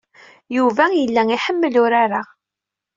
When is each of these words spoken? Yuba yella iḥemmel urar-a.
Yuba 0.55 0.85
yella 0.99 1.21
iḥemmel 1.35 1.75
urar-a. 1.83 2.21